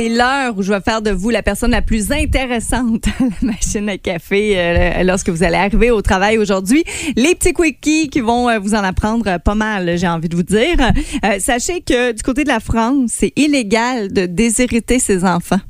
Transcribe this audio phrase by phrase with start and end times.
[0.00, 3.52] C'est l'heure où je vais faire de vous la personne la plus intéressante à la
[3.52, 6.84] machine à café euh, lorsque vous allez arriver au travail aujourd'hui.
[7.16, 10.36] Les petits quickies qui vont euh, vous en apprendre euh, pas mal, j'ai envie de
[10.36, 10.78] vous dire.
[11.22, 15.60] Euh, sachez que du côté de la France, c'est illégal de déshériter ses enfants.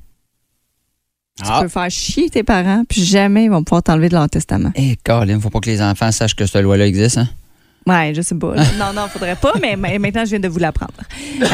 [1.36, 1.62] Tu Ah.
[1.62, 4.70] peux faire chier tes parents, puis jamais ils vont pouvoir t'enlever de leur testament.
[4.76, 7.18] Eh, Colin, faut pas que les enfants sachent que cette loi-là existe.
[7.18, 7.28] Hein?
[7.86, 8.54] Ouais, je sais pas.
[8.54, 8.62] là.
[8.78, 10.92] Non, non, faudrait pas, mais maintenant, je viens de vous l'apprendre.
[11.42, 11.46] Euh,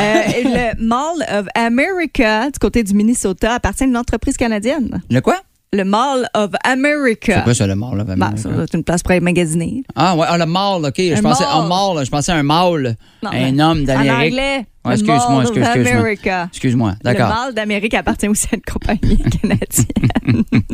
[0.45, 5.01] le Mall of America, du côté du Minnesota, appartient à une entreprise canadienne.
[5.11, 5.37] Le quoi?
[5.73, 7.35] Le Mall of America.
[7.39, 8.03] C'est quoi ça, le mall?
[8.17, 9.83] Ben, ça doit être une place pour aller magasiner.
[9.95, 10.95] Ah, ouais, ah, le mall, OK.
[10.97, 11.55] Je pensais mall.
[11.65, 12.97] un mall, je pensais un mall.
[13.23, 14.33] Non, un homme En d'Amérique.
[14.33, 16.01] anglais, Ouais, le excuse-moi, excuse- of excuse-moi.
[16.01, 16.49] America.
[16.53, 17.29] Excuse-moi, Le d'accord.
[17.29, 20.45] Mall d'Amérique appartient aussi à une compagnie canadienne.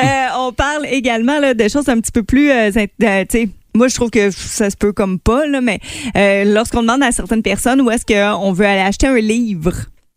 [0.00, 2.70] Euh, on parle également là, de choses un petit peu plus, euh,
[3.74, 5.80] moi, je trouve que ça se peut comme pas, là, mais
[6.16, 9.72] euh, lorsqu'on demande à certaines personnes où est-ce qu'on veut aller acheter un livre,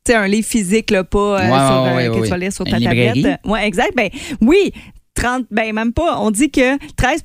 [0.05, 2.77] tu sais, un livre physique, là, pas euh, sur, que tu vas lire sur ta
[2.89, 3.39] tablette.
[3.45, 3.93] Oui, exact.
[3.95, 4.09] Ben,
[4.41, 4.71] oui.
[5.15, 6.19] 30, ben même pas.
[6.19, 7.23] On dit que 13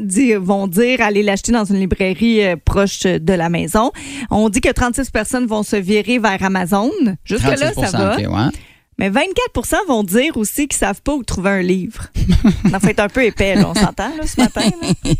[0.00, 3.92] di- vont dire aller l'acheter dans une librairie euh, proche de la maison.
[4.30, 6.90] On dit que 36 personnes vont se virer vers Amazon.
[7.24, 8.16] Jusque-là, 36 ça va.
[8.16, 8.50] Ouais.
[8.98, 12.06] Mais 24% vont dire aussi qu'ils savent pas où trouver un livre.
[12.70, 14.62] Ça fait un peu épais, là, on s'entend là, ce matin.
[14.80, 15.14] là.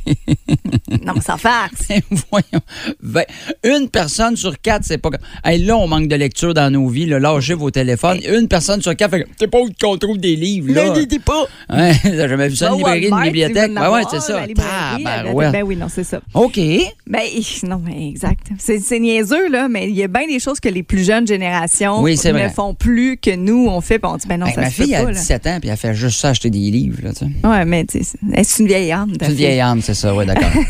[1.05, 1.89] non, mais sans farce.
[2.31, 3.25] Voyons.
[3.65, 5.11] Une personne sur quatre, c'est pas.
[5.45, 7.07] Hey, là, on manque de lecture dans nos vies.
[7.07, 8.21] Là, lâchez vos téléphones.
[8.27, 10.73] Une personne sur quatre, fait c'est pas où qu'on trouve des livres.
[10.73, 10.91] Là.
[10.91, 11.47] Ne dis pas.
[11.69, 13.75] Hein, T'as jamais vu ça, une librairie, une bibliothèque?
[13.75, 14.41] Ben ouais, c'est ça.
[14.41, 15.53] la librairie, Tabarouette.
[15.53, 16.21] Ben oui, non, c'est ça.
[16.35, 16.59] OK.
[17.07, 17.23] Ben,
[17.65, 18.47] non, mais exact.
[18.59, 22.01] C'est niaiseux, là, mais il y a bien des choses que les plus jeunes générations
[22.03, 22.51] Oui, ne vrai.
[22.51, 23.99] font plus que nous, on fait.
[23.99, 24.99] Puis on dit, ben non, Hey, ça ma se fait fille pas.
[25.01, 25.13] a là.
[25.13, 26.99] 17 ans, puis elle fait juste ça, acheter des livres.
[27.03, 27.49] Là, tu sais.
[27.49, 29.13] Ouais, mais c'est une vieille âme.
[29.21, 30.51] C'est une vieille âme, c'est ça, oui, d'accord.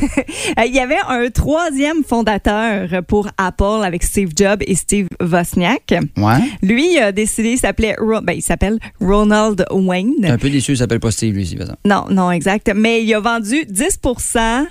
[0.59, 5.95] Euh, Il y avait un troisième fondateur pour Apple avec Steve Jobs et Steve Wozniak.
[6.17, 6.39] Ouais.
[6.63, 10.37] Lui il a décidé, il s'appelait, ben, il s'appelle Ronald T'es un Wayne.
[10.41, 11.79] peu déçu, il s'appelle pas Steve, lui, par exemple.
[11.87, 12.71] Non, non, exact.
[12.75, 14.67] Mais il a vendu 10%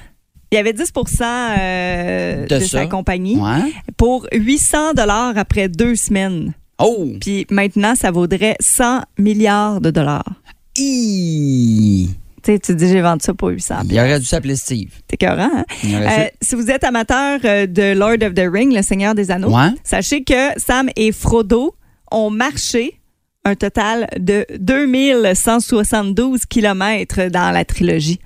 [0.52, 0.92] il y avait 10
[1.22, 3.72] euh, de, De sa compagnie Ouais.
[3.98, 6.54] pour 800 dollars après deux semaines.
[6.80, 7.08] Oh!
[7.22, 10.34] Puis maintenant, ça vaudrait 100 milliards de dollars.
[10.78, 12.10] Hi!
[12.44, 13.76] Tu sais, tu dis, j'ai vendu ça pour 800.
[13.90, 14.90] Il aurait dû s'appeler Steve.
[15.10, 15.66] C'est écœurant, hein?
[15.86, 19.50] Euh, si vous êtes amateur euh, de Lord of the Ring, le Seigneur des Anneaux,
[19.56, 19.70] Ouais.
[19.84, 21.74] sachez que Sam et Frodo
[22.12, 23.00] ont marché
[23.46, 28.20] un total de 2172 kilomètres dans la trilogie.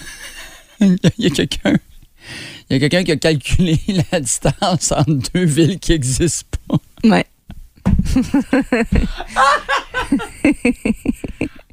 [0.80, 1.74] Il y a quelqu'un.
[2.70, 3.78] Il y a quelqu'un qui a calculé
[4.12, 6.76] la distance entre deux villes qui n'existent pas.
[7.08, 7.24] Ouais.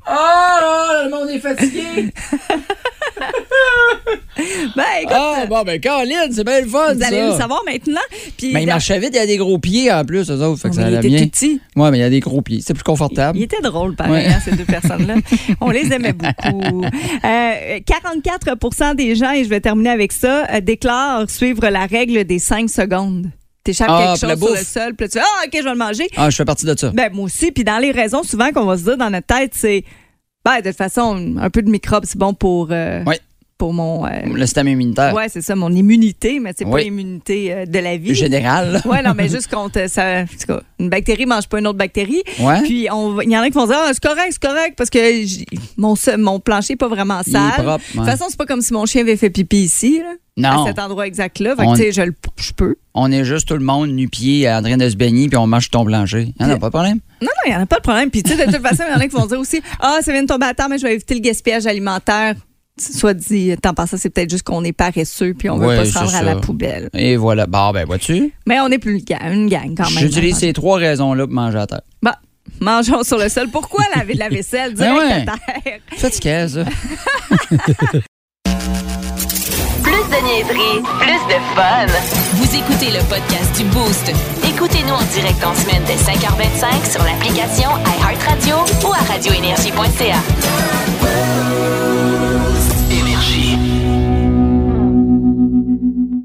[0.08, 2.14] Oh, le monde est fatigué!
[4.76, 8.02] Ben, écoute, Ah, bon, ben, Caroline, c'est bien le fun, vous allez le savoir maintenant.
[8.38, 10.62] Puis, Mais il marchait vite, il y a des gros pieds en plus, eux autres.
[10.62, 11.20] Fait que Mais ça il était bien.
[11.24, 11.62] tout petit.
[11.76, 12.60] Ouais, mais il y a des gros pieds.
[12.62, 13.38] C'est plus confortable.
[13.40, 14.28] Il était drôle, pareil, Ouais.
[14.28, 15.16] hein, ces deux personnes-là.
[15.62, 16.84] On les aimait beaucoup.
[16.84, 22.26] Euh, 44% des gens, et je vais terminer avec ça, euh, déclarent suivre la règle
[22.26, 23.28] des 5 secondes.
[23.66, 25.70] T'échappes Ah, quelque chose sur le sol, puis là, tu fais, ah, OK, je vais
[25.72, 26.08] le manger.
[26.16, 26.92] Ah, je fais partie de ça.
[26.94, 27.52] Ben, moi aussi.
[27.52, 29.84] Puis dans les raisons, souvent, qu'on va se dire dans notre tête, c'est,
[30.46, 33.20] ben, de toute façon, un peu de microbes, c'est bon pour, euh, Ouais.
[33.58, 34.06] Pour mon.
[34.06, 35.14] euh, Le système immunitaire.
[35.14, 36.84] ouais, c'est ça, mon immunité, mais c'est pas Oui.
[36.86, 38.14] l'immunité euh, de la vie.
[38.16, 38.74] Général.
[38.74, 38.82] là.
[38.86, 40.22] Ouais, non, mais juste contre ça.
[40.22, 42.22] en tout cas, Une bactérie mange pas une autre bactérie.
[42.40, 42.62] Ouais.
[42.64, 45.00] Puis il y en a qui vont dire ah, c'est correct, c'est correct parce que
[45.78, 47.52] mon mon plancher est pas vraiment sale.
[47.64, 50.14] propre, De toute façon, c'est pas comme si mon chien avait fait pipi ici là,
[50.54, 50.64] Non.
[50.64, 51.56] à cet endroit exact là.
[51.56, 52.02] Fait que On- tu sais, je
[52.38, 52.76] je peux.
[52.94, 55.70] On est juste tout le monde nu-pied en train de se baigner puis on mange
[55.70, 56.34] ton plancher.
[56.40, 57.00] Il n'y en a pas de problème?
[57.22, 58.10] Non, non, il n'y en a pas de problème.
[58.10, 60.00] Puis, tu sais, de toute façon, il y en a qui vont dire aussi Ah,
[60.02, 62.36] ça vient de tomber à terre, mais je vais éviter le gaspillage alimentaire.
[62.78, 65.98] Soit dit, tant ça, c'est peut-être juste qu'on est paresseux puis on veut pas se
[65.98, 66.90] rendre à la poubelle.
[66.94, 67.48] Et voilà.
[67.48, 68.34] Bon, ben, vois-tu?
[68.46, 70.00] Mais on n'est plus une gang, une gang quand même.
[70.00, 71.82] J'utilise ces trois raisons-là pour manger à terre.
[72.04, 72.12] Bon,
[72.60, 73.48] mangeons sur le sol.
[73.50, 75.26] Pourquoi laver de la vaisselle direct Ben ouais.
[75.26, 75.80] à terre?
[75.98, 76.66] Fatigué, ça.
[79.84, 81.86] Plus de niaiserie, plus de fun.
[82.34, 84.12] Vous écoutez le podcast du Boost.
[84.50, 87.70] Écoutez-nous en direct en semaine dès 5h25 sur l'application
[88.00, 88.56] iHeartRadio
[88.88, 90.20] ou à radioénergie.ca.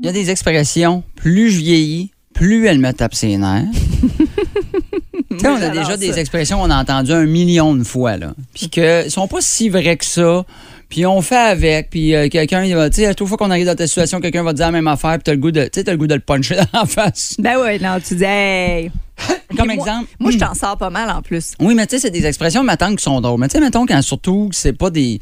[0.01, 3.65] Il y a des expressions, plus je vieillis, plus elle me tape ses nerfs.
[5.31, 5.97] Tu sais, on a déjà ça.
[5.97, 8.35] des expressions qu'on a entendues un million de fois, là.
[8.53, 10.45] Puis que sont pas si vraies que ça,
[10.89, 13.77] Puis on fait avec, puis euh, quelqu'un, tu sais, à chaque fois qu'on arrive dans
[13.77, 15.83] ta situation, quelqu'un va te dire la même affaire, puis t'as le goût de, tu
[15.87, 17.37] le goût de le puncher dans la face.
[17.39, 18.91] Ben ouais, non, tu dis, hey.
[19.57, 20.09] Comme Puis exemple.
[20.19, 21.53] Moi, je t'en sors pas mal en plus.
[21.61, 23.39] Oui, mais tu sais, c'est des expressions, mettons, qui sont drôles.
[23.39, 25.21] Mais tu sais, mettons, quand surtout, c'est pas des.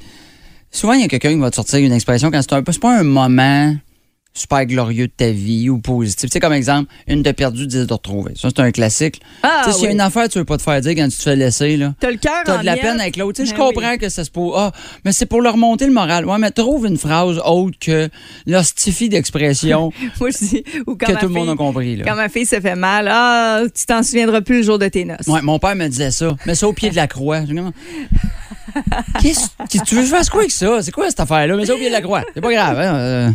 [0.71, 2.73] Souvent, il y a quelqu'un qui va te sortir une expression quand c'est un peu.
[2.73, 3.75] C'est pas un moment
[4.39, 6.31] super glorieux de ta vie ou positif.
[6.31, 8.33] Tu sais, comme exemple, une de perdu, dix de retrouver.
[8.37, 9.21] Ça, c'est un classique.
[9.43, 9.95] Ah, tu sais, s'il y a oui.
[9.95, 11.95] une affaire, tu veux pas te faire dire quand tu te fais laisser, là.
[12.01, 13.37] T'as le cœur T'as de la peine avec l'autre.
[13.37, 14.55] Tu sais, je Ben comprends que ça se pose.
[14.57, 14.73] Ah,
[15.05, 16.27] mais c'est pour leur monter le moral.
[16.27, 18.09] Ouais, mais trouve une phrase autre que
[18.47, 20.09] l'hostifie d'expression oui.
[20.21, 22.05] Moi, je dis, ou quand que tout le monde a compris, là.
[22.05, 25.05] Quand ma fille se fait mal, ah, tu t'en souviendras plus le jour de tes
[25.05, 25.27] noces.
[25.27, 26.37] Ouais, mon père me disait ça.
[26.47, 27.41] Mets ça au pied de la croix.
[29.21, 29.49] Qu'est-ce
[29.79, 30.83] que tu veux que je fasse quoi avec ça?
[30.83, 31.57] C'est quoi cette affaire-là?
[31.57, 32.23] Mets ça au pied de la croix.
[32.35, 32.79] C'est pas grave.
[32.79, 32.95] Hein?
[32.97, 33.31] Euh,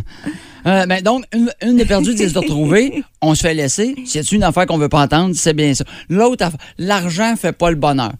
[0.66, 3.04] euh, ben, donc, une, une des perdues, de retrouver.
[3.20, 3.94] On se fait laisser.
[4.14, 5.84] A une affaire qu'on veut pas entendre, c'est bien ça.
[6.08, 8.12] L'autre affaire, l'argent fait pas le bonheur.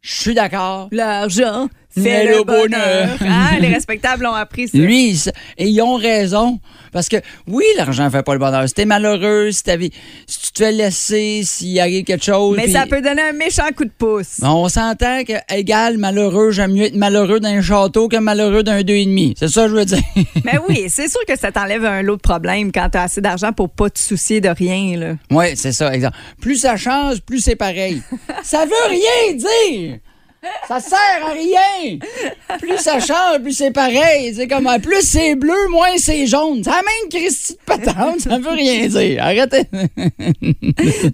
[0.00, 0.88] Je suis d'accord.
[0.92, 2.68] L'argent fait le le bonheur.
[2.68, 3.18] bonheur.
[3.22, 4.78] Ah, les respectables ont appris ça.
[4.78, 5.20] Lui,
[5.58, 6.58] et ils ont raison.
[6.92, 7.16] Parce que
[7.48, 8.68] oui, l'argent fait pas le bonheur.
[8.68, 9.90] Si t'es malheureux, si, ta vie,
[10.26, 12.56] si tu te fais laisser, s'il arrive quelque chose.
[12.56, 14.40] Mais ça peut donner un méchant coup de pouce.
[14.42, 18.94] On s'entend que égal malheureux, j'aime mieux être malheureux d'un château que malheureux d'un deux
[18.94, 19.34] et demi.
[19.36, 19.98] C'est ça que je veux dire.
[20.44, 23.52] Mais oui, c'est sûr que ça t'enlève un lot de problèmes quand t'as assez d'argent
[23.52, 25.16] pour pas te soucier de rien.
[25.30, 26.16] Oui, c'est ça, exemple.
[26.40, 28.02] Plus ça change, plus c'est pareil.
[28.42, 29.98] ça veut rien dire.
[30.68, 31.98] Ça sert à rien.
[32.60, 34.32] Plus ça change, plus c'est pareil.
[34.34, 36.62] C'est comme plus c'est bleu, moins c'est jaune.
[36.64, 39.22] C'est la même Christie de patente, ça veut rien dire.
[39.22, 39.64] Arrêtez.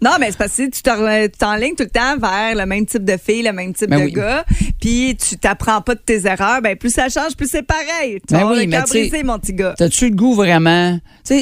[0.02, 2.86] Non, mais c'est parce que tu t'en- tu t'enlignes tout le temps vers le même
[2.86, 4.12] type de fille, le même type Ben de oui.
[4.12, 4.44] gars,
[4.80, 6.60] puis tu t'apprends pas de tes erreurs.
[6.62, 8.20] Ben plus ça change, plus c'est pareil.
[8.26, 9.74] Tu Ben vas oui, mais brisé, mon petit gars.
[9.76, 10.98] T'as-tu le goût vraiment?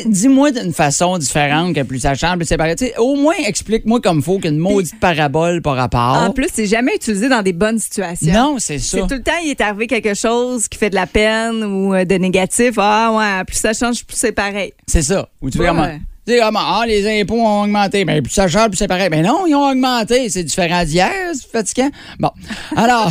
[0.06, 2.74] Dis-moi d'une façon différente que plus ça change, plus c'est pareil.
[2.98, 6.22] Au moins explique-moi comme faut qu'une maudite parabole par rapport.
[6.28, 8.32] En plus, c'est jamais utilisé dans des bonnes situations.
[8.32, 8.98] non, c'est ça.
[8.98, 11.94] C'est tout le temps, il est arrivé quelque chose qui fait de la peine ou
[11.94, 12.74] euh, de négatif.
[12.78, 14.72] Ah ouais, plus ça change, plus c'est pareil.
[14.86, 15.28] C'est ça.
[15.40, 15.66] Ou tu Ouais.
[15.68, 15.98] comment?
[16.26, 16.60] Tu sais, comment?
[16.62, 18.04] Ah, les impôts ont augmenté.
[18.04, 19.08] Mais plus ça change, plus c'est pareil.
[19.10, 20.28] Mais non, ils ont augmenté.
[20.28, 21.10] C'est différent d'hier.
[21.32, 21.88] C'est fatigant.
[22.18, 22.30] Bon.
[22.76, 23.10] Alors,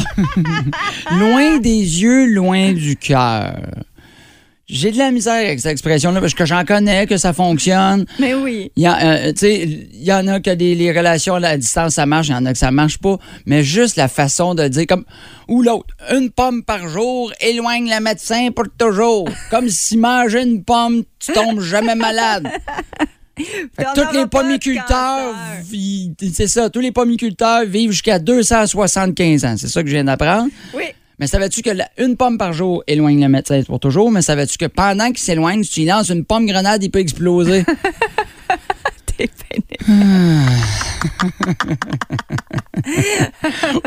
[1.18, 1.70] loin des
[2.02, 3.56] yeux, loin du cœur.
[4.69, 8.06] J'ai de la misère avec cette expression-là parce que j'en connais, que ça fonctionne.
[8.19, 8.69] Mais oui.
[8.75, 11.58] Il y, euh, tu sais, il y en a que des, les relations à la
[11.58, 13.18] distance, ça marche, il y en a que ça marche pas.
[13.46, 15.06] Mais juste la façon de dire, comme,
[15.48, 19.30] ou l'autre, une pomme par jour éloigne le médecin pour toujours.
[19.50, 22.50] comme si manger une pomme, tu tombes jamais malade.
[23.38, 23.44] Fait
[23.78, 25.36] que T'en tous les pommiculteurs,
[26.34, 29.56] c'est ça, tous les pommiculteurs vivent jusqu'à 275 ans.
[29.58, 30.50] C'est ça que je viens d'apprendre.
[30.74, 30.86] Oui.
[31.19, 34.12] Mais savais-tu que la- une pomme par jour éloigne le médecin pour toujours?
[34.12, 37.00] Mais savais-tu que pendant qu'il s'éloigne, si tu lui lances une pomme grenade, il peut
[37.00, 37.66] exploser?
[39.18, 39.78] T'es fini.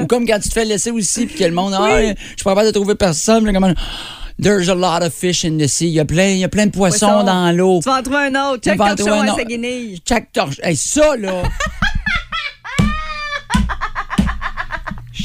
[0.00, 2.43] Ou comme quand tu te fais laisser aussi, puis que le monde, ah, je suis
[2.44, 3.44] pas capable de trouver personne.
[3.44, 3.73] puis comment,
[4.43, 5.87] There's a lot of fish in the sea.
[5.87, 7.25] Il y a plein, il y a plein de poissons Poisson.
[7.25, 7.81] dans l'eau.
[7.83, 8.62] Tu vas en trouver un autre.
[8.65, 9.37] Check Tu vas en ton trouver un à autre.
[9.37, 10.00] sa guenille.
[10.09, 10.59] Chaque torche.
[10.62, 11.43] Hey, ça, là.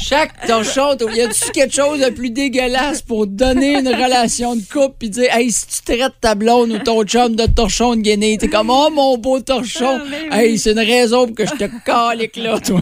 [0.02, 4.96] Chaque torchon, y a-tu quelque chose de plus dégueulasse pour donner une relation de couple
[4.98, 8.38] puis dire, hey, si tu traites ta blonde ou ton chum de torchon de guinée,
[8.38, 10.00] t'es comme, oh mon beau torchon.
[10.00, 10.38] Ah, oui.
[10.38, 12.80] Hey, c'est une raison pour que je te calique là, toi.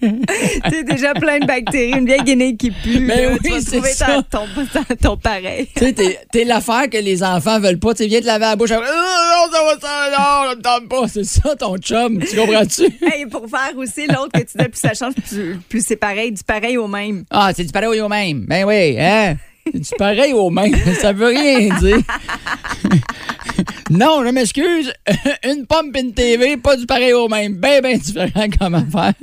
[0.70, 3.00] T'es déjà plein de bactéries, une vieille guenille qui pue.
[3.00, 3.36] Mais là.
[3.44, 4.22] oui, c'est ça.
[4.30, 5.68] ton, ton, ton pareil.
[5.74, 7.94] Tu sais, t'es, t'es l'affaire que les enfants veulent pas.
[7.94, 8.70] Tu viens te laver la bouche.
[8.70, 11.08] non, ça va, ça, non, me tente pas.
[11.08, 12.22] C'est ça, ton chum.
[12.24, 12.84] Tu comprends-tu?
[13.02, 16.32] Hey, pour faire aussi l'autre que tu dis, plus ça change, plus, plus c'est pareil,
[16.32, 17.24] du pareil au même.
[17.30, 18.44] Ah, c'est du pareil au même.
[18.46, 19.36] Ben oui, hein?
[19.64, 20.74] C'est du pareil au même.
[21.00, 21.96] Ça veut rien dire.
[23.90, 24.92] non, je m'excuse.
[25.44, 27.54] Une pomme pis une TV, pas du pareil au même.
[27.54, 29.14] Ben, ben différent comme affaire.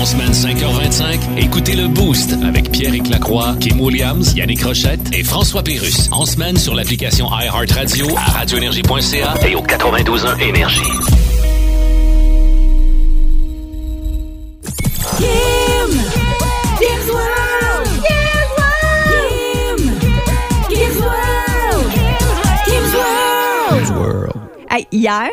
[0.00, 5.62] En semaine 5h25, écoutez le Boost avec Pierre Lacroix, Kim Williams, Yannick Rochette et François
[5.62, 6.08] Pérus.
[6.10, 10.80] En semaine sur l'application iHeartRadio à radioénergie.ca et au 92.1 Énergie.
[24.74, 25.28] Hey, hier,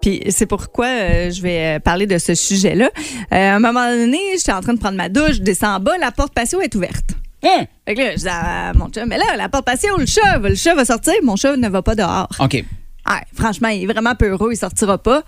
[0.00, 2.90] puis c'est pourquoi euh, je vais euh, parler de ce sujet-là.
[3.32, 5.80] Euh, à un moment donné, j'étais en train de prendre ma douche, je descends en
[5.80, 7.10] bas, la porte patio est ouverte.
[7.42, 7.64] Hein?
[7.84, 10.38] Fait que là, je dis à mon chum, mais là, la porte patio, le chat,
[10.38, 12.28] le chat va sortir, mon chat ne va pas dehors.
[12.38, 12.52] OK.
[12.52, 15.24] Ouais, franchement, il est vraiment peureux, il sortira pas.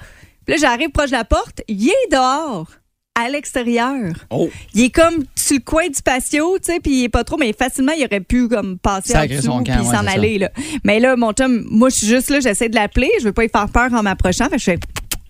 [0.47, 2.69] Puis là, j'arrive proche de la porte, il est dehors,
[3.15, 4.13] à l'extérieur.
[4.31, 4.49] Oh.
[4.75, 7.37] Il est comme sur le coin du patio, tu sais, puis il est pas trop,
[7.37, 10.51] mais facilement, il aurait pu comme passer en dessous puis ouais, s'en aller, là.
[10.85, 13.45] Mais là, mon chum, moi, je suis juste là, j'essaie de l'appeler, je veux pas
[13.45, 14.79] y faire peur en m'approchant, fait que je fais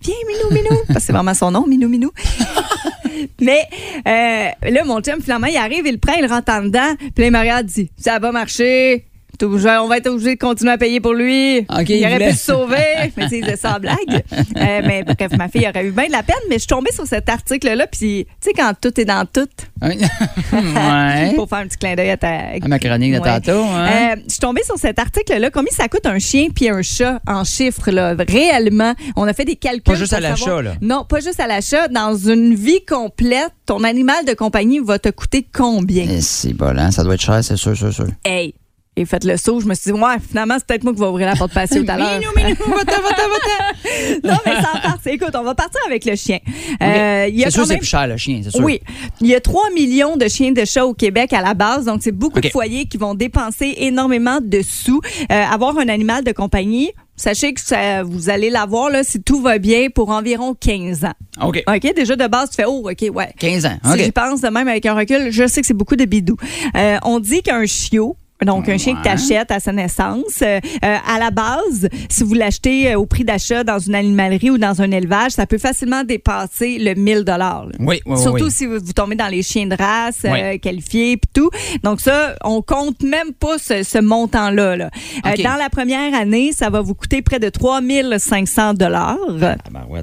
[0.03, 0.81] Viens, Minou, Minou.
[0.87, 2.11] Parce que c'est vraiment son nom, Minou, Minou.
[3.39, 3.61] Mais
[4.07, 6.95] euh, là, mon chum, finalement, il arrive, il le prend, il rentre en dedans.
[7.13, 9.05] Puis là, Maria dit Ça va marcher.
[9.41, 11.57] T'es obligé- On va être obligé de continuer à payer pour lui.
[11.57, 12.29] Il il aurait voulait.
[12.29, 12.77] pu se sauver.
[13.17, 14.23] mais ça en blague.
[14.31, 16.35] Euh, mais bref, ma fille aurait eu bien de la peine.
[16.47, 17.87] Mais je suis tombée sur cet article-là.
[17.87, 19.47] Puis, tu sais, quand tout est dans tout,
[19.81, 21.33] ouais.
[21.35, 22.27] pour faire un petit clin d'œil à ta.
[22.29, 23.39] À ma chronique de Ouais.
[23.41, 23.63] tantôt.
[23.63, 23.87] hein?
[24.13, 25.49] Euh, je suis tombée sur cet article-là.
[25.49, 28.93] Combien ça coûte un chien puis un chat en chiffres, là, réellement?
[29.15, 29.81] On a fait des calculs.
[29.81, 30.73] Pas juste à l'achat, là.
[30.81, 31.87] Non, pas juste à l'achat.
[31.87, 36.05] Dans une vie complète, ton animal de compagnie va te coûter combien?
[36.07, 36.91] Eh, C'est bon, hein?
[36.91, 38.05] Ça doit être cher, c'est sûr, sûr, sûr.
[38.23, 38.53] Hey!
[39.01, 39.59] Et faites le saut.
[39.59, 41.83] Je me suis dit, ouais, finalement, c'est peut-être moi qui vais ouvrir la porte patio
[41.83, 42.19] tout à l'heure.
[42.19, 44.27] Minou, minou, va-t'en, va-t'en, va-t'en.
[44.29, 44.97] non, mais ça en part.
[45.05, 46.37] Écoute, on va partir avec le chien.
[46.81, 48.63] Euh, il y a C'est sûr, c'est plus cher, le chien, c'est sûr.
[48.63, 48.79] Oui.
[49.19, 51.85] Il y a 3 millions de chiens de chat au Québec à la base.
[51.85, 55.01] Donc, c'est beaucoup de foyers qui vont dépenser énormément de sous.
[55.31, 59.41] Euh, avoir un animal de compagnie, sachez que ça- vous allez l'avoir, là, si tout
[59.41, 61.13] va bien, pour environ 15 ans.
[61.41, 61.63] OK.
[61.67, 61.93] OK?
[61.95, 63.33] Déjà, de base, tu fais, oh, OK, ouais.
[63.39, 63.77] 15 ans.
[63.93, 66.35] Si j'y pense de même avec un recul, je sais que c'est beaucoup de bidou.
[66.75, 70.59] Euh, on dit qu'un chiot, donc un chien que tu achètes à sa naissance, euh,
[70.83, 74.57] euh, à la base, si vous l'achetez euh, au prix d'achat dans une animalerie ou
[74.57, 77.67] dans un élevage, ça peut facilement dépasser le 1000 dollars.
[77.79, 78.51] Oui, oui, oui, Surtout oui.
[78.51, 81.49] si vous, vous tombez dans les chiens de race euh, qualifiés puis tout.
[81.83, 84.75] Donc ça, on compte même pas ce, ce montant-là.
[84.75, 84.89] là.
[85.25, 89.17] Euh, dans la première année, ça va vous coûter près de 3500 dollars.
[89.41, 90.01] Ah, ben, ouais.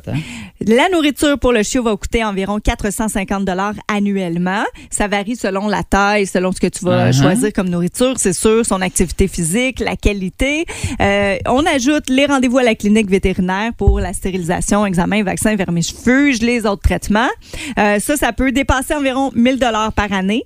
[0.67, 4.65] La nourriture pour le chiot va coûter environ 450 dollars annuellement.
[4.91, 7.13] Ça varie selon la taille, selon ce que tu vas Uh-huh.
[7.23, 10.67] choisir comme nourriture, c'est sûr, son activité physique, la qualité.
[11.01, 16.43] Euh, on ajoute les rendez-vous à la clinique vétérinaire pour la stérilisation, examen, vaccin, vermifuge,
[16.43, 17.31] les autres traitements.
[17.79, 20.45] Euh, ça, ça peut dépasser environ 1000 dollars par année.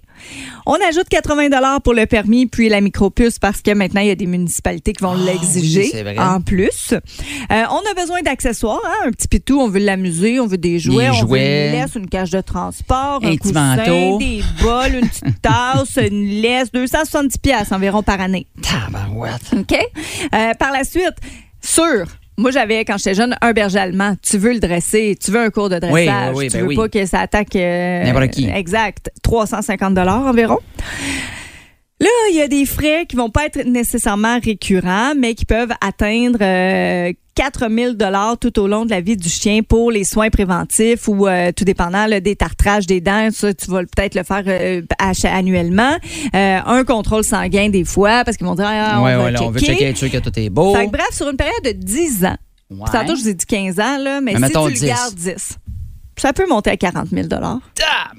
[0.67, 4.11] On ajoute 80 dollars pour le permis puis la micropuce parce que maintenant il y
[4.11, 6.93] a des municipalités qui vont Ah, l'exiger oui, en plus.
[6.93, 6.99] Euh,
[7.51, 11.11] on a besoin d'accessoires, hein, un petit pitou, on veut l'amuser, on veut des jouets,
[11.11, 14.19] Des on veut une laisse, une cage de transport, Un un, coussin, manteau.
[14.19, 18.47] des bols, une petite tasse, une laisse, 270 pièces environ par année.
[18.63, 19.51] Tabarouette.
[19.57, 19.75] OK?
[20.35, 21.17] Euh, par la suite,
[21.61, 22.07] sûr.
[22.39, 24.15] Moi, j'avais, quand j'étais jeune, un berger allemand.
[24.23, 26.35] Tu veux le dresser, tu veux un cours de Oui, dressage.
[26.35, 27.55] oui, oui, tu ben veux pas que ça attaque.
[27.57, 28.49] euh, N'importe qui.
[28.49, 29.11] Exact.
[29.23, 30.59] 350 environ.
[32.03, 35.71] Là, il y a des frais qui vont pas être nécessairement récurrents, mais qui peuvent
[35.81, 40.29] atteindre euh, 4000 dollars tout au long de la vie du chien pour les soins
[40.29, 43.29] préventifs ou euh, tout dépendant là, des tartrages des dents.
[43.31, 45.97] Ça, tu vas peut-être le faire euh, annuellement.
[46.35, 49.31] Euh, un contrôle sanguin des fois parce qu'ils vont dire ah, on ouais, va ouais,
[49.31, 49.85] là, on veut checker.
[49.85, 50.75] être sûr que tout est beau.
[50.75, 52.37] Fait que bref, sur une période de 10 ans.
[52.71, 52.89] Ouais.
[52.91, 54.81] Tantôt, je vous ai dit 15 ans, là, mais, Mais si tu 10.
[54.83, 55.59] le gardes 10,
[56.17, 57.61] ça peut monter à 40 000 Tabarou-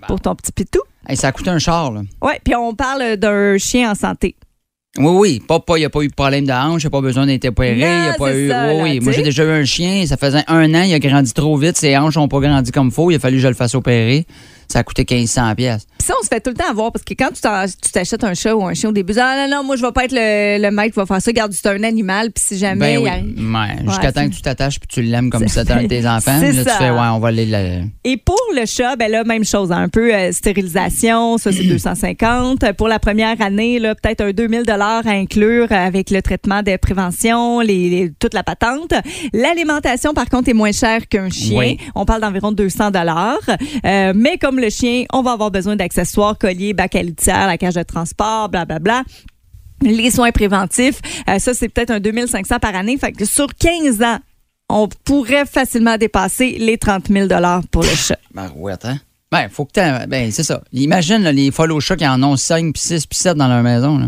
[0.08, 0.80] pour ton petit pitou.
[1.08, 2.02] Hey, ça a coûté un char, là.
[2.22, 4.36] Oui, puis on parle d'un chien en santé.
[4.98, 5.42] Oui, oui.
[5.48, 7.26] Pas, il n'y a pas eu de problème de hanche, il n'y a pas besoin
[7.26, 7.78] d'être opéré.
[7.80, 8.50] Il a Non, pas c'est eu.
[8.50, 8.98] ça, oui, là, oui.
[9.00, 11.58] tu Moi, j'ai déjà eu un chien, ça faisait un an, il a grandi trop
[11.58, 13.74] vite, ses hanches n'ont pas grandi comme faut, il a fallu que je le fasse
[13.76, 14.26] opérer.
[14.68, 15.86] Ça a coûté 1500 pièces.
[15.98, 17.42] Puis ça, on se fait tout le temps avoir parce que quand tu
[17.92, 20.06] t'achètes un chat ou un chien au début, ah non, non, moi, je vais pas
[20.06, 21.32] être le, le maître qui va faire ça.
[21.32, 22.98] Garde, c'est un animal, puis si jamais.
[22.98, 23.44] Ben oui.
[23.44, 26.08] Ouais, Jusqu'à temps que tu t'attaches puis tu l'aimes comme si c'était un de tes
[26.08, 26.40] enfants.
[26.40, 26.72] Là, ça.
[26.72, 27.84] tu fais, ouais, on va aller le.
[28.04, 31.64] Et pour le chat, ben là, même chose, hein, un peu euh, stérilisation, ça c'est
[31.68, 32.72] 250.
[32.74, 36.76] Pour la première année, là, peut-être un 2000 dollars à inclure avec le traitement de
[36.78, 38.94] prévention, les, les- toute la patente.
[39.34, 41.58] L'alimentation, par contre, est moins chère qu'un chien.
[41.58, 41.78] Oui.
[41.96, 43.40] On parle d'environ 200 dollars.
[43.86, 47.58] Euh, mais comme le chien, on va avoir besoin d'accessoires, colliers, bac à litière, la
[47.58, 49.04] cage de transport, blablabla.
[49.82, 52.98] Les soins préventifs, euh, ça c'est peut-être un 2500 par année.
[52.98, 54.18] Fait que sur 15 ans,
[54.70, 57.28] on pourrait facilement dépasser les 30 000
[57.70, 58.18] pour le chat.
[58.34, 59.00] Marouette, hein?
[59.32, 60.62] Ben, faut que Ben, c'est ça.
[60.72, 63.64] Imagine là, les follow chats qui en ont 5, puis 6, puis 7 dans leur
[63.64, 63.98] maison.
[63.98, 64.08] Là.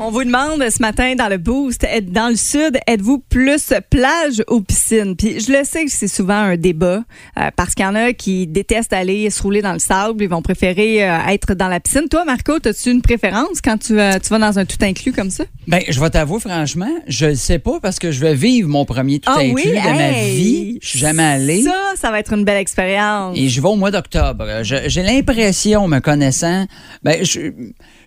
[0.00, 4.60] On vous demande ce matin dans le boost, dans le sud, êtes-vous plus plage ou
[4.60, 5.14] piscine?
[5.16, 7.04] Puis je le sais que c'est souvent un débat
[7.38, 10.28] euh, parce qu'il y en a qui détestent aller se rouler dans le sable, ils
[10.28, 12.08] vont préférer euh, être dans la piscine.
[12.10, 15.30] Toi, Marco, as-tu une préférence quand tu, euh, tu vas dans un tout inclus comme
[15.30, 15.44] ça?
[15.68, 18.84] Ben, je vais t'avouer, franchement, je le sais pas parce que je vais vivre mon
[18.84, 19.70] premier tout Ah inclus oui?
[19.70, 20.78] de ma vie.
[20.82, 21.62] Je suis jamais allé.
[21.62, 23.36] Ça, ça va être une belle expérience.
[23.36, 24.44] Et je vais au mois d'octobre.
[24.62, 26.66] J'ai l'impression, me connaissant,
[27.02, 27.40] ben, je,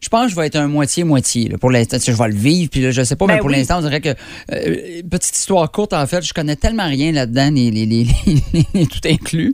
[0.01, 1.49] je pense que je vais être un moitié-moitié.
[1.59, 2.69] Pour l'instant, je vais le vivre.
[2.71, 3.57] Puis là, je sais pas, Ben mais pour oui.
[3.57, 4.09] l'instant, on dirait que.
[4.51, 8.99] euh, petite histoire courte, en fait, je connais tellement rien là-dedans, les, les, les, tout
[9.05, 9.53] inclus.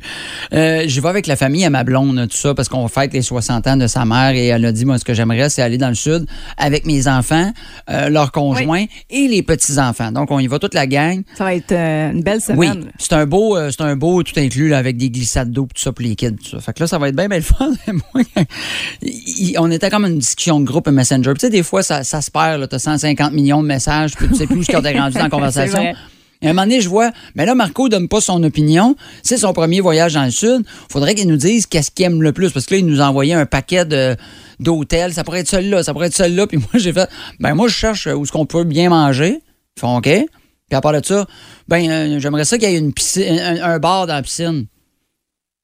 [0.53, 3.21] Euh, je vais avec la famille à ma blonde, tout ça, parce qu'on fête les
[3.21, 5.77] 60 ans de sa mère et elle a dit, moi, ce que j'aimerais, c'est aller
[5.77, 6.25] dans le sud
[6.57, 7.51] avec mes enfants,
[7.89, 10.11] euh, leurs conjoints et les petits-enfants.
[10.11, 11.21] Donc, on y va toute la gang.
[11.37, 12.85] Ça va être euh, une belle Oui, semaine.
[12.85, 12.91] là.
[12.97, 15.91] c'est un beau, c'est un beau tout inclus là, avec des glissades d'eau, tout ça
[15.91, 16.35] pour les kids.
[16.35, 16.59] Tout ça.
[16.59, 17.71] Fait que là, ça va être bien, bien le fun.
[19.59, 21.31] On était comme une discussion de groupe Messenger.
[21.31, 22.67] Puis Tu sais, des fois, ça, ça se perd.
[22.67, 25.29] Tu as 150 millions de messages, puis tu sais plus où tu rendu dans la
[25.29, 25.93] conversation.
[26.41, 28.95] Et à un moment donné, je vois, mais là, Marco donne pas son opinion.
[29.21, 30.63] C'est son premier voyage dans le Sud.
[30.89, 32.51] Faudrait qu'il nous dise qu'est-ce qu'il aime le plus.
[32.51, 34.15] Parce que là, il nous a envoyé un paquet de
[34.59, 35.13] d'hôtels.
[35.13, 36.47] Ça pourrait être celui-là, ça pourrait être celui-là.
[36.47, 37.09] Puis moi, j'ai fait,
[37.39, 39.39] ben moi, je cherche où est-ce qu'on peut bien manger.
[39.77, 40.09] Ils font OK.
[40.71, 41.25] Puis à part de ça,
[41.67, 44.67] ben euh, j'aimerais ça qu'il y ait une piscine, un, un bar dans la piscine.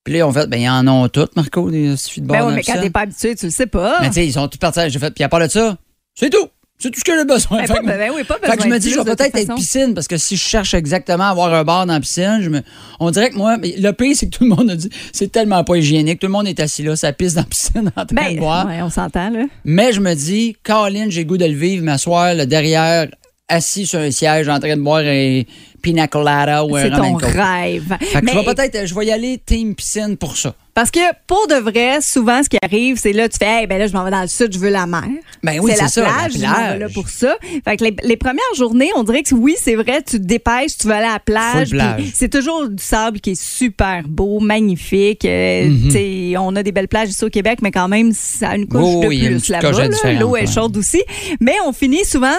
[0.04, 2.44] Puis là, on fait, ben ils en ont toutes, Marco, des suites de bars Ben
[2.44, 4.00] dans oui, la mais quand t'es pas habitué, tu le sais pas.
[4.02, 4.82] Mais tu sais, ils sont tous partis.
[4.90, 5.78] J'ai fait, puis à part de ça,
[6.14, 6.46] c'est tout.
[6.78, 7.60] C'est tout ce que j'ai besoin.
[7.60, 9.36] Ben, Fait pas- ben oui, pas fait que je besoin me dis, je vais peut-être
[9.38, 12.40] être piscine parce que si je cherche exactement à avoir un bar dans la piscine,
[12.42, 12.62] je me,
[13.00, 15.32] on dirait que moi, mais le pire, c'est que tout le monde a dit, c'est
[15.32, 16.20] tellement pas hygiénique.
[16.20, 18.40] Tout le monde est assis là, ça pisse dans la piscine en train Ben, de
[18.40, 18.68] boire.
[18.68, 19.46] ouais, on s'entend, là.
[19.64, 23.08] Mais je me dis, Caroline, j'ai goût de le vivre, m'asseoir derrière,
[23.50, 25.42] assis sur un siège en train de boire un
[25.82, 27.96] pina colada ou un C'est ton rêve.
[28.02, 30.54] Fait que Mais je vais peut-être, je vais y aller team piscine pour ça.
[30.74, 33.78] parce que pour de vrai, souvent, ce qui arrive, c'est là, tu fais, hey, ben
[33.78, 35.04] là, je m'en vais dans le sud, je veux la mer.
[35.44, 36.80] Ben oui, c'est la ça, la plage, je plage.
[36.80, 37.38] là pour ça.
[37.64, 40.78] Fait que les, les premières journées, on dirait que oui, c'est vrai, tu te dépêches,
[40.78, 41.70] tu vas aller à la plage.
[41.70, 42.04] Plage.
[42.16, 45.20] C'est toujours du sable qui est super beau, magnifique.
[45.22, 48.56] Tu sais, On a des belles plages ici au Québec, mais quand même, ça a
[48.58, 49.72] une couche Oh, de oui, plus là-bas.
[49.72, 50.14] coche là.
[50.20, 51.02] L'eau est chaude aussi.
[51.40, 52.36] Mais on finit souvent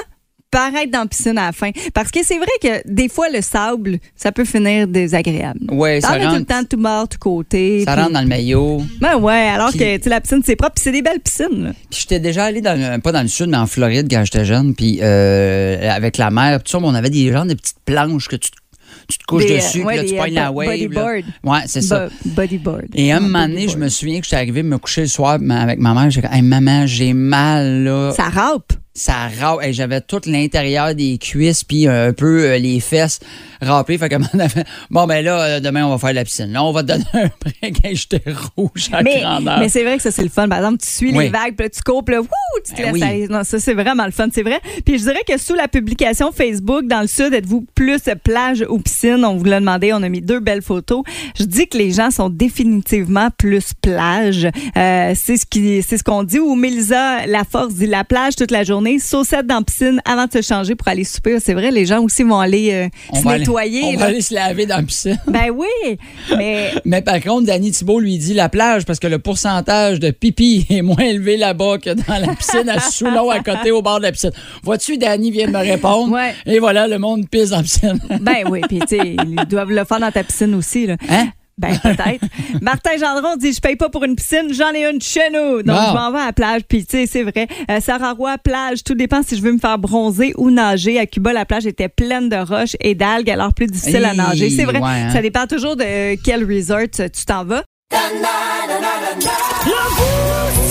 [0.50, 1.70] par être dans la piscine à la fin.
[1.92, 5.60] Parce que c'est vrai que des fois, le sable, ça peut finir désagréable.
[5.70, 7.84] Ouais, T'en ça as tout le rentre, temps tout mort, tout côté.
[7.84, 8.82] ça puis- rentre dans le maillot.
[9.00, 11.20] Ben ouais, alors Puis- que tu sais, la piscine, c'est propre, puis c'est des belles
[11.20, 11.64] piscines.
[11.64, 11.70] là.
[11.90, 14.44] Puis j'étais déjà allé dans le- pas dans le sud, mais en Floride quand j'étais
[14.44, 18.28] jeune, puis euh, avec la mer, tout ça, on avait des genres de petites planches
[18.28, 18.50] que tu,
[19.08, 20.68] tu te couches Des, dessus, ouais, puis là, des, tu pognes euh, la wave.
[20.68, 21.24] bodyboard.
[21.44, 22.06] Ouais, c'est ça.
[22.08, 22.86] Bo- bodyboard.
[22.94, 25.38] Et à un moment donné, je me souviens que j'étais arrivé me coucher le soir
[25.40, 26.10] ma- avec ma mère.
[26.10, 28.12] J'ai dit, hey, maman, j'ai mal, là.
[28.16, 28.72] Ça râpe.
[28.98, 29.62] Ça râpe.
[29.62, 33.20] Hey, J'avais tout l'intérieur des cuisses, puis un peu euh, les fesses
[33.60, 33.98] râpées.
[33.98, 36.52] Fait que maman a fait, bon, ben là, euh, demain, on va faire la piscine.
[36.52, 37.28] Là, on va te donner un
[37.62, 37.84] break.
[37.84, 38.22] Hey, J'étais
[38.56, 39.58] rouge à Mais, grandeur.
[39.58, 40.48] mais c'est vrai que ça, c'est le fun.
[40.48, 41.24] Par exemple, tu suis Oui.
[41.24, 42.28] les vagues, puis là, tu cours, puis là, wouh,
[42.64, 43.02] tu te Ben laisses oui.
[43.02, 43.28] aller.
[43.28, 44.60] Non, ça, c'est vraiment le fun, c'est vrai.
[44.84, 48.78] Puis je dirais que sous la publication Facebook, dans le Sud, êtes-vous plus plage ou
[48.78, 49.24] piscine?
[49.24, 51.02] On vous l'a demandé, on a mis deux belles photos.
[51.38, 54.48] Je dis que les gens sont définitivement plus plage.
[54.76, 56.38] Euh, c'est ce qui, c'est ce qu'on dit.
[56.38, 60.32] Ou Mélisa Laforce dit la plage toute la journée, saucette dans la piscine avant de
[60.32, 61.38] se changer pour aller souper.
[61.40, 63.84] C'est vrai, les gens aussi vont aller euh, se aller- nettoyer.
[63.84, 63.98] on là.
[63.98, 65.18] va aller se laver dans la piscine.
[65.26, 65.98] Ben oui,
[66.36, 70.10] mais Mais par contre, Danny Thibault lui dit la plage parce que le pourcentage de
[70.10, 73.98] pipi est moins élevé là-bas que dans la piscine à Soulon à côté au bord
[73.98, 74.32] de la piscine.
[74.62, 76.12] Vois-tu, Danny vient de me répondre.
[76.12, 76.34] Ouais.
[76.46, 78.00] Et voilà, le monde pisse dans la piscine.
[78.20, 80.86] Ben oui, puis tu sais, ils doivent le faire dans ta piscine aussi.
[80.86, 80.96] Là.
[81.08, 81.28] Hein?
[81.58, 82.24] Ben peut-être.
[82.62, 85.62] Martin Gendron dit je paye pas pour une piscine, j'en ai une chez nous.
[85.62, 85.88] Donc Bon.
[85.88, 87.48] je m'en vais à la plage puis tu sais c'est vrai.
[87.70, 90.98] Euh, Sarah Roy plage, tout dépend si je veux me faire bronzer ou nager.
[90.98, 94.50] À Cuba la plage était pleine de roches et d'algues alors plus difficile à nager.
[94.50, 94.78] C'est vrai.
[94.78, 95.10] ouais, hein.
[95.12, 97.64] Ça dépend toujours de quel resort tu t'en vas.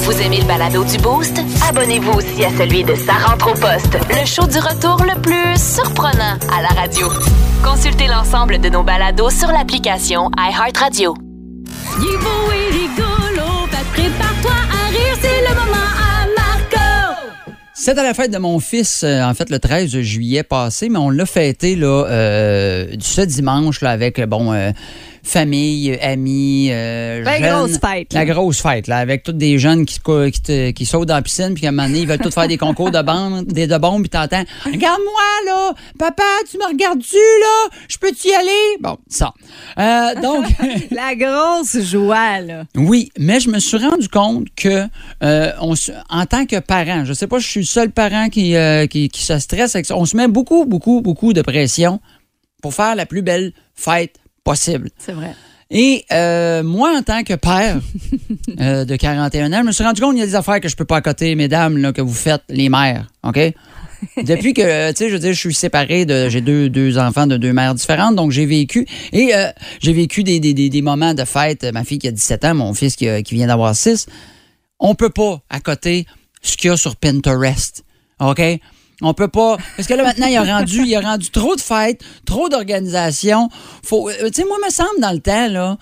[0.04, 1.40] Vous aimez le balado du Boost?
[1.68, 5.58] Abonnez-vous aussi à celui de Sa rentre au poste, le show du retour le plus
[5.60, 7.08] surprenant à la radio.
[7.64, 11.16] Consultez l'ensemble de nos balados sur l'application iHeartRadio.
[12.00, 17.18] Il est beau et rigolo, fait que prépare-toi à rire, c'est le moment à Marco.
[17.74, 21.00] C'est à la fête de mon fils, euh, en fait, le 13 juillet passé, mais
[21.00, 24.72] on l'a fêté là, euh, ce dimanche là, avec, bon, euh,
[25.28, 27.50] famille, amis, euh, La jeunes.
[27.50, 28.20] grosse fête, là.
[28.20, 31.16] La grosse fête, là, avec tous des jeunes qui, cou- qui, te- qui sautent dans
[31.16, 33.46] la piscine, puis qu'à un moment donné, ils veulent tous faire des concours de bombes,
[33.46, 35.74] des de bombes, puis t'entends «Regarde-moi, là!
[36.00, 37.78] Papa, tu me regardes-tu, là?
[37.88, 39.34] Je peux-tu y aller?» Bon, ça.
[39.80, 40.46] Euh, donc...
[40.92, 42.64] La grosse joie là.
[42.76, 44.86] Oui, mais je me suis rendu compte que
[45.24, 45.74] euh, on
[46.10, 48.56] en tant que parent, je sais pas, je suis le seul parent qui,
[48.90, 49.96] qui, qui se stresse avec ça.
[49.98, 52.00] On se met beaucoup, beaucoup, beaucoup de pression
[52.62, 54.16] pour faire la plus belle fête
[54.48, 54.90] possible.
[54.98, 55.34] C'est vrai.
[55.70, 57.80] Et euh, moi, en tant que père
[58.62, 60.70] euh, de 41 ans, je me suis rendu compte qu'il y a des affaires que
[60.70, 63.38] je peux pas accoter, mesdames, là, que vous faites, les mères, OK?
[64.24, 66.30] Depuis que, tu sais, je veux dire, je suis séparé de.
[66.30, 68.88] J'ai deux, deux enfants de deux mères différentes, donc j'ai vécu.
[69.12, 69.48] Et euh,
[69.82, 71.66] j'ai vécu des, des, des, des moments de fête.
[71.74, 74.06] Ma fille qui a 17 ans, mon fils qui, a- qui vient d'avoir 6.
[74.80, 76.06] On peut pas accoter
[76.44, 77.84] ce qu'il y a sur Pinterest.
[78.20, 78.40] OK?
[79.02, 79.58] On peut pas.
[79.76, 83.50] Parce que là, maintenant, il a rendu, il a rendu trop de fêtes, trop d'organisations.
[83.84, 85.78] Faut, euh, tu sais, moi, me semble dans le temps, là.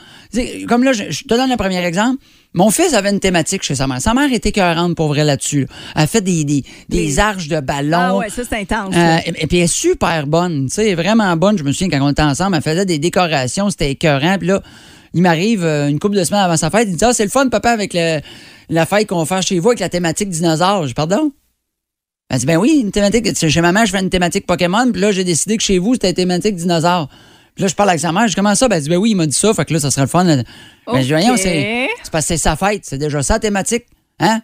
[0.68, 2.18] Comme là, je, je te donne un premier exemple.
[2.54, 4.02] Mon fils avait une thématique chez sa mère.
[4.02, 5.62] Sa mère était écœurante pour vrai là-dessus.
[5.62, 5.68] là.
[5.98, 7.98] Elle a fait des, des, des arches de ballon.
[7.98, 8.94] Ah ouais, ça, c'est intense.
[8.96, 11.58] Euh, et, et puis elle est super bonne, tu sais, elle est vraiment bonne.
[11.58, 14.38] Je me souviens quand on était ensemble, elle faisait des décorations, c'était écœurant.
[14.38, 14.62] Puis là,
[15.14, 17.30] il m'arrive euh, une couple de semaines avant sa fête, il dit Ah, c'est le
[17.30, 18.20] fun, papa, avec le-
[18.70, 20.88] la fête qu'on va faire chez vous avec la thématique dinosaure.
[20.88, 21.32] Je Pardon?
[22.30, 23.50] Elle dit Ben oui, une thématique.
[23.50, 26.10] Chez maman, je fais une thématique Pokémon, puis là, j'ai décidé que chez vous, c'était
[26.10, 27.08] une thématique dinosaure.
[27.54, 28.68] Puis là, je parle avec sa mère, je dis Comment ça?
[28.68, 30.08] Ben, elle dit Ben oui, il m'a dit ça, fait que là, ça serait le
[30.08, 30.26] fun.
[30.26, 30.44] Ben,
[30.88, 33.86] je dis Voyons, c'est c'est parce que c'est sa fête, c'est déjà la thématique.
[34.20, 34.42] Hein?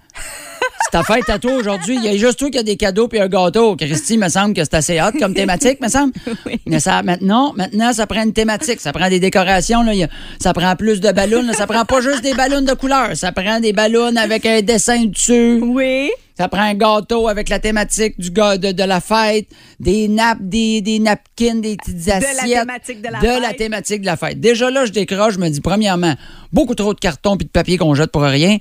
[0.84, 1.96] C'est ta fête à toi aujourd'hui.
[1.96, 3.76] Il y a juste toi qui a des cadeaux puis un gâteau.
[3.76, 6.14] Christy, il me semble que c'est assez hot comme thématique, me semble.
[6.66, 8.82] Mais ça, maintenant, maintenant, ça prend une thématique.
[8.82, 9.84] Ça prend des décorations.
[9.84, 9.94] Là.
[10.40, 11.44] Ça prend plus de ballons.
[11.44, 11.54] là.
[11.54, 13.16] Ça prend pas juste des ballons de couleur.
[13.16, 15.60] Ça prend des ballons avec un dessin dessus.
[15.62, 16.12] Oui.
[16.42, 19.48] Ça prend un gâteau avec la thématique du gars de, de la fête,
[19.80, 22.60] des nappes, des, des napkins, des petites la assiettes.
[22.62, 23.58] thématique de la fête.
[23.58, 24.40] thématique de la fête.
[24.40, 26.16] Déjà là, je décroche, je me dis, premièrement,
[26.52, 28.58] beaucoup trop de carton puis de papier qu'on jette pour rien.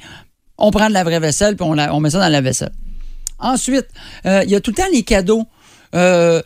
[0.59, 2.73] On prend de la vraie vaisselle puis on, la- on met ça dans la vaisselle.
[3.39, 3.87] Ensuite,
[4.27, 5.47] euh, il y a tout le temps les cadeaux.
[5.95, 6.43] Euh,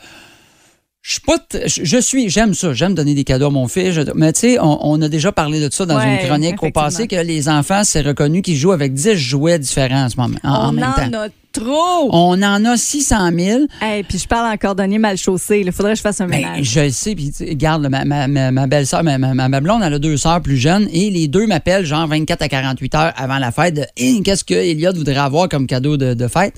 [1.06, 1.36] je suis pas
[1.66, 4.58] je suis j'aime ça j'aime donner des cadeaux à mon fils je- mais tu sais
[4.58, 7.50] on, on a déjà parlé de ça dans Ouais, une chronique au passé que les
[7.50, 10.72] enfants c'est reconnu qu'ils jouent avec 10 jouets différents en ce moment en, en On
[10.72, 12.08] même en temps a trop.
[12.10, 15.60] on en a 600 000 Hey, puis je parle en cordonnier mal chaussé.
[15.64, 16.64] Il faudrait que je fasse un Ben, ménage.
[16.64, 19.94] je le sais, puis regarde, là, ma, ma, ma, ma belle-sœur, ma, ma, blonde, elle
[19.94, 23.38] a deux sœurs plus jeunes, et les deux m'appellent genre 24 à 48 heures avant
[23.38, 26.54] la fête de Hey, qu'est-ce que Elliot voudrait avoir comme cadeau de, de fête?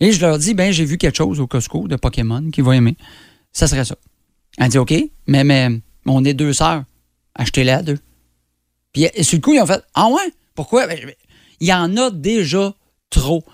[0.00, 2.76] Et je leur dis, ben j'ai vu quelque chose au Costco de Pokémon qu'il va
[2.76, 2.96] aimer.
[3.52, 3.96] Ça serait ça.
[4.58, 4.94] Elle dit, OK,
[5.26, 6.84] mais, mais on est deux sœurs.
[7.34, 7.98] Achetez-les à deux.
[8.92, 10.32] Puis sur le coup, ils ont fait, ah ouais?
[10.54, 10.86] Pourquoi?
[10.86, 10.98] Ben,
[11.60, 12.74] il y en a déjà
[13.10, 13.44] trop.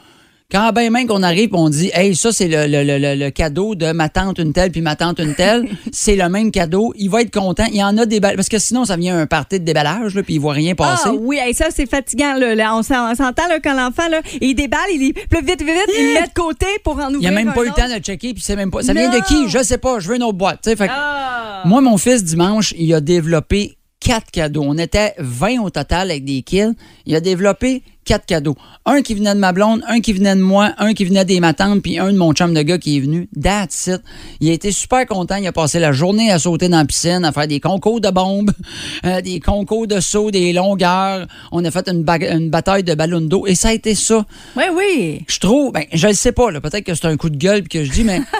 [0.52, 3.16] Quand ben même qu'on arrive et on dit Hey, ça, c'est le, le- le- le-
[3.24, 6.52] le cadeau de ma tante une telle puis ma tante une telle, c'est le même
[6.52, 7.64] cadeau, il va être content.
[7.72, 8.20] Il y en a des.
[8.20, 11.08] Parce que sinon, ça vient un party de déballage, là, puis il voit rien passer.
[11.08, 12.34] Ah oui, hey, ça c'est fatigant.
[12.34, 15.62] Là, Là, on s'en- on s'entend quand l'enfant, là, il déballe, il pleut vite, vite,
[15.62, 17.66] vite, il le met de côté pour en ouvrir il n'y a même pas eu
[17.68, 18.82] le temps de checker, puis c'est même pas.
[18.82, 19.48] Ça vient de qui?
[19.48, 20.60] Je sais pas, je veux une autre boîte.
[20.64, 21.62] fait Ah.
[21.64, 24.62] Moi, mon fils, dimanche, il a développé quatre cadeaux.
[24.64, 26.74] On était 20 au total avec des kills.
[27.06, 28.54] Il a développé quatre cadeaux.
[28.84, 31.40] Un qui venait de ma blonde, un qui venait de moi, un qui venait des
[31.40, 33.28] matantes, puis un de mon chum de gars qui est venu.
[33.42, 34.02] That's it.
[34.38, 35.34] Il a été super content.
[35.34, 38.10] Il a passé la journée à sauter dans la piscine, à faire des concours de
[38.10, 38.52] bombes,
[39.04, 41.26] euh, des concours de saut, des longueurs.
[41.50, 42.04] On a fait une,
[42.48, 43.44] bataille de ballons d'eau.
[43.48, 44.24] Et ça a été ça.
[44.56, 45.24] Oui, oui.
[45.26, 47.82] Je trouve, ben, je ne sais pas, peut-être que c'est un coup de gueule que
[47.82, 48.20] je dis, mais.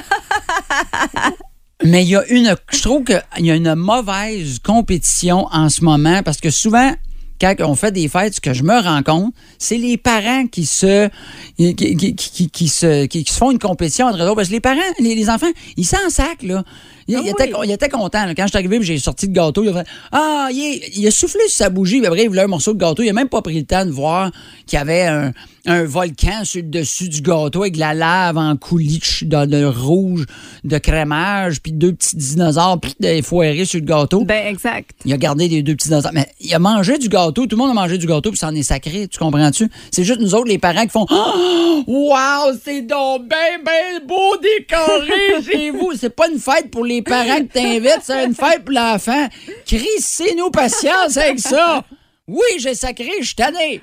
[1.84, 2.54] mais il y a une.
[2.72, 6.92] Je trouve qu'il y a une mauvaise compétition en ce moment parce que souvent.
[7.38, 10.64] Quand on fait des fêtes, ce que je me rends compte, c'est les parents qui
[10.64, 11.10] se
[11.58, 14.34] qui, se qui, se font une compétition entre eux.
[14.34, 16.64] Parce que les parents, les, les enfants, ils s'en sac là.
[17.08, 18.24] Il, Ah il était, il était content.
[18.26, 18.34] là.
[18.34, 21.10] Quand je suis arrivé, j'ai sorti le gâteau, il a fait Ah, il, il a
[21.10, 23.02] soufflé sur sa bougie, puis après, il voulait un morceau de gâteau.
[23.02, 24.30] Il a même pas pris le temps de voir
[24.66, 25.32] qu'il y avait un,
[25.66, 29.64] un volcan sur le dessus du gâteau avec de la lave en coulis de, de
[29.64, 30.26] rouge,
[30.64, 34.24] de crémage, puis deux petits dinosaures, puis des foirés sur le gâteau.
[34.24, 34.90] Ben, exact.
[35.04, 36.12] Il a gardé les deux petits dinosaures.
[36.14, 37.46] Mais il a mangé du gâteau.
[37.46, 39.06] Tout le monde a mangé du gâteau, puis ça en est sacré.
[39.08, 39.70] Tu comprends-tu?
[39.92, 44.36] C'est juste nous autres, les parents, qui font Oh, Wow, c'est donc bien, bien beau
[44.42, 45.92] décoré chez vous.
[45.98, 49.28] C'est pas une fête pour les parents que t'invites, c'est une fête pour l'enfant.
[49.66, 51.84] Crissez-nous patience avec ça.
[52.28, 53.80] Oui, j'ai sacré, je suis tanné.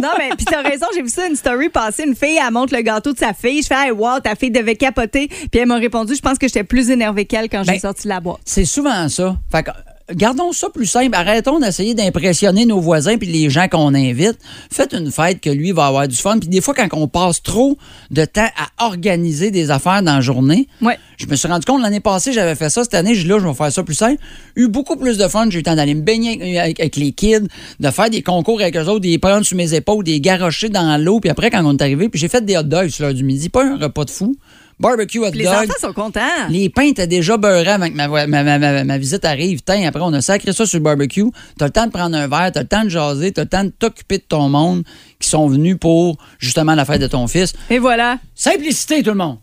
[0.00, 2.04] Non, mais puis t'as raison, j'ai vu ça, une story passée.
[2.06, 3.60] Une fille, elle montre le gâteau de sa fille.
[3.60, 5.26] Je fais, hey, wow, ta fille devait capoter.
[5.26, 8.06] Puis elle m'a répondu, je pense que j'étais plus énervée qu'elle quand j'ai Ben, sorti
[8.06, 8.38] la boîte.
[8.44, 9.36] C'est souvent ça.
[9.50, 9.70] Fait que,
[10.14, 11.14] gardons ça plus simple.
[11.14, 14.38] Arrêtons d'essayer d'impressionner nos voisins puis les gens qu'on invite.
[14.70, 16.38] Faites une fête que lui va avoir du fun.
[16.38, 17.76] Puis des fois, quand on passe trop
[18.10, 18.48] de temps
[18.78, 20.98] à organiser des affaires dans la journée, Ouais.
[21.18, 22.82] je me suis rendu compte l'année passée, j'avais fait ça.
[22.84, 24.20] Cette année, je dis là, je vais faire ça plus simple.
[24.56, 25.46] Eu beaucoup plus de fun.
[25.50, 27.48] J'ai eu le temps d'aller me baigner avec, avec les kids,
[27.80, 30.96] de faire des concours avec eux autres, des prendre sur mes épaules, des garrocher dans
[31.02, 31.20] l'eau.
[31.20, 33.24] Puis après, quand on est arrivé, puis j'ai fait des hot dogs sur l'heure du
[33.24, 33.48] midi.
[33.48, 34.34] Pas un repas de fou.
[34.82, 35.54] Barbecue hot Puis les dog.
[35.54, 36.20] enfants sont contents.
[36.50, 39.60] Les pains étaient déjà beurrés avant que ma, ma, ma, ma- ma visite arrive.
[39.62, 41.24] Tiens, après, on a sacré ça sur le barbecue.
[41.56, 43.64] T'as le temps de prendre un verre, t'as le temps de jaser, t'as le temps
[43.64, 44.82] de t'occuper de ton monde
[45.20, 47.52] qui sont venus pour justement la fête de ton fils.
[47.70, 48.18] Et voilà.
[48.34, 49.38] Simplicité, tout le monde.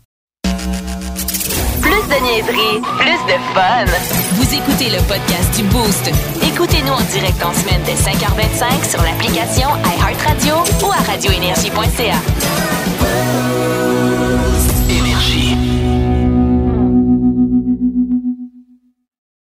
[1.80, 3.86] Plus de niaiserie, plus de fun.
[4.34, 6.10] Vous écoutez le podcast du Boost.
[6.52, 10.54] Écoutez-nous en direct en semaine dès 5h25 sur l'application iHeartRadio
[10.86, 12.20] ou à radioénergie.ca.